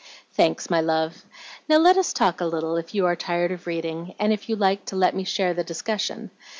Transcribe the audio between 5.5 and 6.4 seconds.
the discussion.